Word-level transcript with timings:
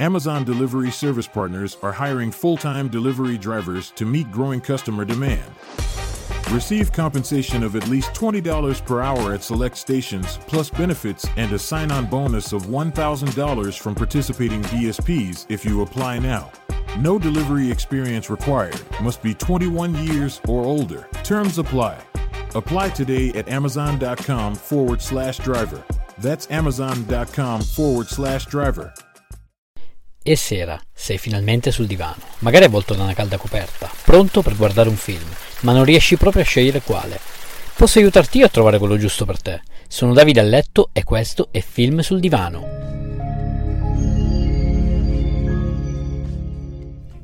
Amazon 0.00 0.44
Delivery 0.44 0.92
Service 0.92 1.26
Partners 1.26 1.76
are 1.82 1.90
hiring 1.90 2.30
full-time 2.30 2.86
delivery 2.86 3.36
drivers 3.36 3.90
to 3.92 4.06
meet 4.06 4.30
growing 4.30 4.60
customer 4.60 5.04
demand. 5.04 5.52
Receive 6.52 6.92
compensation 6.92 7.64
of 7.64 7.74
at 7.74 7.88
least 7.88 8.10
$20 8.12 8.86
per 8.86 9.00
hour 9.00 9.34
at 9.34 9.42
select 9.42 9.76
stations, 9.76 10.38
plus 10.46 10.70
benefits 10.70 11.26
and 11.36 11.52
a 11.52 11.58
sign 11.58 11.90
on 11.90 12.06
bonus 12.06 12.52
of 12.52 12.66
$1,000 12.66 13.78
from 13.78 13.94
participating 13.96 14.62
DSPs 14.64 15.46
if 15.48 15.64
you 15.64 15.82
apply 15.82 16.20
now. 16.20 16.52
No 16.98 17.18
delivery 17.18 17.68
experience 17.68 18.30
required. 18.30 18.80
Must 19.02 19.20
be 19.20 19.34
21 19.34 20.06
years 20.06 20.40
or 20.46 20.64
older. 20.64 21.08
Terms 21.24 21.58
apply. 21.58 22.00
Apply 22.54 22.88
today 22.90 23.30
at 23.30 23.48
amazon.com 23.48 24.54
forward 24.54 25.02
slash 25.02 25.38
driver. 25.38 25.82
That's 26.18 26.48
amazon.com 26.52 27.62
forward 27.62 28.06
slash 28.06 28.46
driver. 28.46 28.94
E 30.30 30.36
sera, 30.36 30.78
sei 30.92 31.16
finalmente 31.16 31.70
sul 31.70 31.86
divano, 31.86 32.20
magari 32.40 32.66
avvolto 32.66 32.92
da 32.92 33.02
una 33.02 33.14
calda 33.14 33.38
coperta, 33.38 33.90
pronto 34.04 34.42
per 34.42 34.56
guardare 34.56 34.90
un 34.90 34.96
film, 34.96 35.26
ma 35.60 35.72
non 35.72 35.84
riesci 35.84 36.18
proprio 36.18 36.42
a 36.42 36.44
scegliere 36.44 36.82
quale. 36.82 37.18
Posso 37.74 37.98
aiutarti 37.98 38.36
io 38.36 38.44
a 38.44 38.50
trovare 38.50 38.76
quello 38.76 38.98
giusto 38.98 39.24
per 39.24 39.40
te. 39.40 39.62
Sono 39.88 40.12
Davide 40.12 40.40
a 40.40 40.42
letto 40.42 40.90
e 40.92 41.02
questo 41.02 41.48
è 41.50 41.62
Film 41.62 42.00
sul 42.00 42.20
divano. 42.20 42.77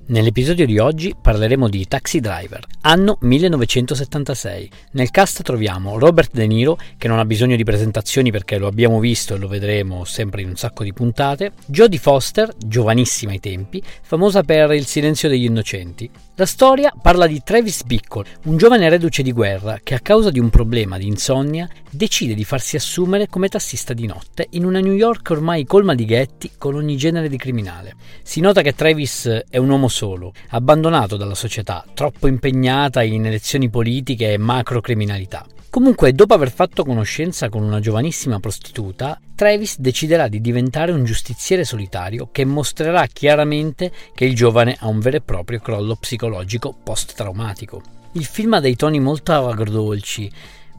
Nell'episodio 0.07 0.67
di 0.67 0.79
oggi 0.79 1.15
parleremo 1.19 1.67
di 1.67 1.87
Taxi 1.89 2.21
Driver, 2.21 2.63
anno 2.83 3.17
1976. 3.21 4.71
Nel 4.91 5.11
cast 5.11 5.43
troviamo 5.43 5.99
Robert 5.99 6.31
De 6.31 6.47
Niro, 6.47 6.79
che 6.99 7.09
non 7.09 7.19
ha 7.19 7.25
bisogno 7.25 7.57
di 7.57 7.65
presentazioni 7.65 8.31
perché 8.31 8.59
lo 8.59 8.67
abbiamo 8.67 9.01
visto 9.01 9.35
e 9.35 9.39
lo 9.39 9.49
vedremo 9.49 10.05
sempre 10.05 10.43
in 10.43 10.49
un 10.49 10.57
sacco 10.57 10.85
di 10.85 10.93
puntate, 10.93 11.53
Jodie 11.65 11.99
Foster, 11.99 12.53
giovanissima 12.59 13.33
ai 13.33 13.41
tempi, 13.41 13.83
famosa 14.03 14.43
per 14.43 14.73
Il 14.73 14.85
silenzio 14.85 15.31
degli 15.31 15.45
innocenti. 15.45 16.11
La 16.37 16.47
storia 16.47 16.93
parla 17.01 17.27
di 17.27 17.41
Travis 17.43 17.85
Bickle, 17.85 18.27
un 18.45 18.59
giovane 18.59 18.91
reduce 18.91 19.23
di 19.23 19.33
guerra 19.33 19.79
che 19.83 19.95
a 19.95 20.01
causa 20.01 20.31
di 20.31 20.41
un 20.41 20.51
problema 20.51 20.99
di 20.99 21.07
insonnia 21.07 21.67
decide 21.89 22.35
di 22.35 22.45
farsi 22.45 22.77
assumere 22.77 23.29
come 23.29 23.49
tassista 23.49 23.95
di 23.95 24.05
notte 24.05 24.49
in 24.51 24.65
una 24.65 24.81
New 24.81 24.95
York 24.95 25.31
ormai 25.31 25.65
colma 25.65 25.95
di 25.95 26.05
ghetti 26.05 26.51
con 26.59 26.75
ogni 26.75 26.97
genere 26.97 27.29
di 27.29 27.37
criminale. 27.37 27.95
Si 28.23 28.41
nota 28.41 28.63
che 28.63 28.75
Travis 28.75 29.45
è 29.49 29.59
un 29.59 29.71
uomo 29.71 29.87
solo, 29.95 30.33
abbandonato 30.49 31.17
dalla 31.17 31.37
società, 31.37 31.85
troppo 31.95 32.27
impegnata 32.27 33.05
in 33.05 33.25
elezioni 33.25 33.71
politiche 33.71 34.33
e 34.33 34.39
macrocriminalità. 34.39 35.47
Comunque, 35.71 36.13
dopo 36.13 36.35
aver 36.35 36.53
fatto 36.53 36.85
conoscenza 36.85 37.49
con 37.49 37.63
una 37.63 37.81
giovanissima 37.81 38.41
prostituta, 38.41 39.21
Travis 39.35 39.79
deciderà 39.79 40.29
di 40.29 40.41
diventare 40.41 40.93
un 40.93 41.05
giustiziere 41.05 41.65
solitario 41.65 42.29
che 42.31 42.45
mostrerà 42.45 43.07
chiaramente 43.07 43.93
che 44.15 44.25
il 44.25 44.35
giovane 44.35 44.77
ha 44.79 44.89
un 44.89 44.99
vero 44.99 45.17
e 45.17 45.21
proprio 45.21 45.61
crollo 45.61 45.97
psicologico 45.97 46.75
post-traumatico. 46.83 47.83
Il 48.13 48.25
film 48.25 48.55
ha 48.55 48.61
dei 48.61 48.77
toni 48.77 49.01
molto 49.01 49.33
agrodolci, 49.33 50.31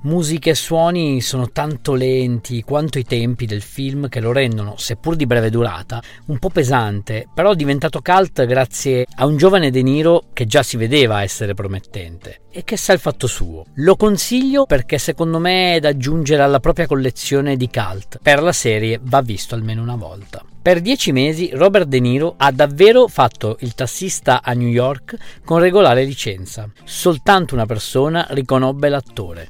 musiche 0.01 0.51
e 0.51 0.55
suoni 0.55 1.21
sono 1.21 1.49
tanto 1.51 1.93
lenti 1.93 2.61
quanto 2.61 2.99
i 2.99 3.03
tempi 3.03 3.45
del 3.45 3.61
film 3.61 4.07
che 4.09 4.19
lo 4.19 4.31
rendono, 4.31 4.75
seppur 4.77 5.15
di 5.15 5.25
breve 5.25 5.49
durata, 5.49 6.01
un 6.27 6.39
po' 6.39 6.49
pesante, 6.49 7.27
però 7.33 7.53
diventato 7.53 8.01
cult 8.01 8.45
grazie 8.45 9.05
a 9.15 9.25
un 9.25 9.37
giovane 9.37 9.71
De 9.71 9.81
Niro 9.81 10.25
che 10.33 10.45
già 10.45 10.63
si 10.63 10.77
vedeva 10.77 11.23
essere 11.23 11.53
promettente 11.53 12.41
e 12.51 12.63
che 12.63 12.77
sa 12.77 12.93
il 12.93 12.99
fatto 12.99 13.27
suo. 13.27 13.65
Lo 13.75 13.95
consiglio 13.95 14.65
perché 14.65 14.97
secondo 14.97 15.39
me 15.39 15.75
è 15.75 15.79
da 15.79 15.89
aggiungere 15.89 16.41
alla 16.41 16.59
propria 16.59 16.87
collezione 16.87 17.57
di 17.57 17.69
cult. 17.69 18.19
Per 18.21 18.41
la 18.41 18.53
serie 18.53 18.99
va 19.01 19.21
visto 19.21 19.55
almeno 19.55 19.81
una 19.81 19.95
volta. 19.95 20.43
Per 20.61 20.81
dieci 20.81 21.11
mesi 21.11 21.51
Robert 21.53 21.87
De 21.87 21.99
Niro 21.99 22.33
ha 22.37 22.51
davvero 22.51 23.07
fatto 23.07 23.57
il 23.59 23.75
tassista 23.75 24.41
a 24.41 24.53
New 24.53 24.67
York 24.67 25.41
con 25.43 25.59
regolare 25.59 26.05
licenza. 26.05 26.67
Soltanto 26.83 27.53
una 27.53 27.67
persona 27.67 28.25
riconobbe 28.29 28.89
l'attore. 28.89 29.49